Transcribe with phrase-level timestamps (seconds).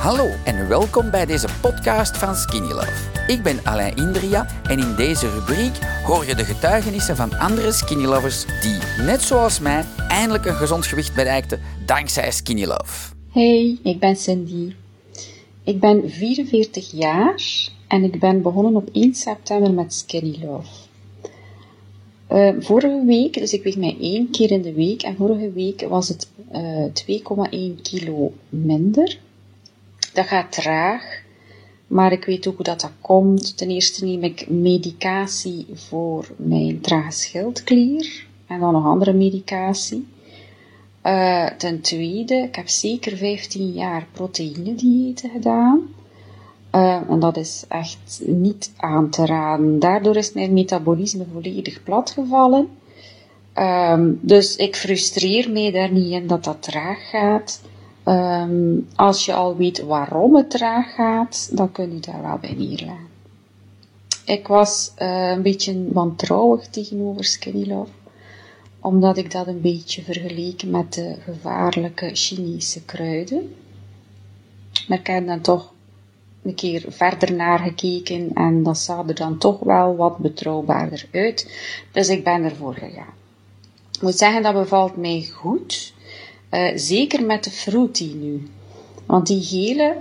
[0.00, 3.26] Hallo en welkom bij deze podcast van Skinny Love.
[3.26, 8.04] Ik ben Alain Indria en in deze rubriek hoor je de getuigenissen van andere Skinny
[8.04, 13.14] Lovers die, net zoals mij, eindelijk een gezond gewicht bereikten dankzij Skinny Love.
[13.32, 14.74] Hey, ik ben Cindy.
[15.64, 17.42] Ik ben 44 jaar
[17.88, 20.68] en ik ben begonnen op 1 september met Skinny Love.
[22.30, 25.86] Uh, vorige week, dus ik weeg mij één keer in de week en vorige week
[25.88, 29.18] was het uh, eh, 2,1 kilo minder.
[30.12, 31.22] Dat gaat traag,
[31.86, 33.56] maar ik weet ook hoe dat, dat komt.
[33.56, 40.06] Ten eerste neem ik medicatie voor mijn trage schildklier en dan nog andere medicatie.
[41.04, 45.80] Uh, ten tweede, ik heb zeker 15 jaar proteïnediëten gedaan.
[46.74, 49.78] Uh, en dat is echt niet aan te raden.
[49.78, 52.68] Daardoor is mijn metabolisme volledig platgevallen.
[53.54, 57.60] Um, dus ik frustreer mij daar niet in dat dat traag gaat.
[58.10, 62.54] Um, als je al weet waarom het traag gaat, dan kun je daar wel bij
[62.54, 63.08] neerleggen.
[64.24, 67.90] Ik was uh, een beetje wantrouwig tegenover Skinny Love,
[68.80, 73.54] omdat ik dat een beetje vergeleken met de gevaarlijke Chinese kruiden.
[74.88, 75.72] Maar ik heb dan toch
[76.42, 81.60] een keer verder naar gekeken en dat zag er dan toch wel wat betrouwbaarder uit.
[81.92, 83.14] Dus ik ben ervoor gegaan.
[83.92, 85.92] Ik moet zeggen, dat bevalt mij goed.
[86.50, 88.48] Uh, zeker met de fruity nu.
[89.06, 89.96] Want die gele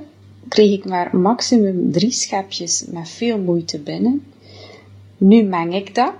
[0.48, 4.24] kreeg ik maar maximum drie schepjes met veel moeite binnen.
[5.18, 6.14] Nu meng ik dat.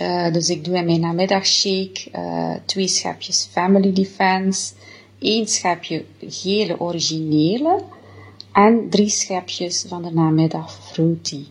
[0.00, 4.72] Uh, dus ik doe in mijn namiddagshake uh, twee schepjes Family Defense,
[5.18, 7.82] één schepje gele originele
[8.52, 11.44] en drie schepjes van de namiddag Fruity.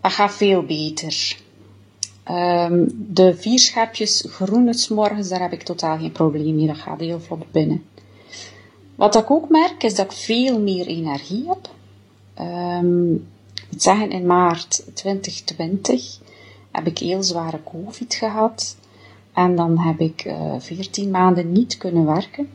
[0.00, 1.36] Dat gaat veel beter.
[2.30, 6.66] Um, de vier schepjes groene s'morgens, daar heb ik totaal geen probleem mee.
[6.66, 7.84] Dat gaat heel vlot binnen.
[8.94, 11.68] Wat ik ook merk, is dat ik veel meer energie heb.
[12.46, 13.26] Um,
[13.70, 16.18] moet zeggen, in maart 2020
[16.70, 18.76] heb ik heel zware covid gehad.
[19.32, 22.48] En dan heb ik uh, eh, 14 maanden niet kunnen werken.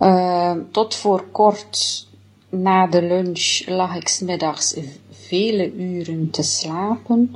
[0.00, 2.06] Uh, tot voor kort
[2.48, 4.76] na de lunch lag ik smiddags
[5.10, 7.34] vele uren te slapen.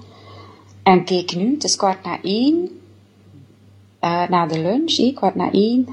[0.83, 2.81] En kijk nu, het is kwart na één,
[4.01, 5.89] uh, na de lunch, eh, kwart na één.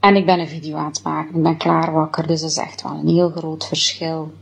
[0.00, 2.56] En ik ben een video aan het maken, ik ben klaar wakker, dus dat is
[2.56, 4.32] echt wel een heel groot verschil.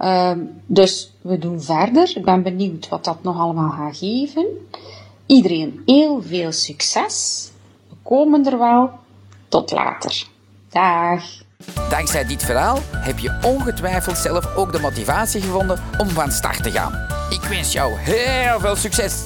[0.00, 0.32] Uh,
[0.66, 2.16] dus we doen verder.
[2.16, 4.46] Ik ben benieuwd wat dat nog allemaal gaat geven.
[5.26, 7.48] Iedereen heel veel succes.
[7.88, 8.90] We komen er wel.
[9.48, 10.26] Tot later.
[10.68, 11.22] Dag.
[11.90, 16.70] Dankzij dit verhaal heb je ongetwijfeld zelf ook de motivatie gevonden om van start te
[16.70, 17.19] gaan.
[17.30, 19.22] Ik wens jou heel veel succes!